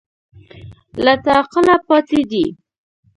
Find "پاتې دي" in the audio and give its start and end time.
1.87-2.45